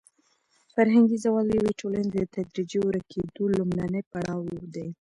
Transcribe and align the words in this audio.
فرهنګي 0.73 1.17
زوال 1.25 1.45
د 1.47 1.51
یوې 1.59 1.73
ټولنې 1.81 2.09
د 2.13 2.17
تدریجي 2.35 2.79
ورکېدو 2.83 3.43
لومړنی 3.57 4.01
پړاو 4.11 4.43
دی. 4.75 4.87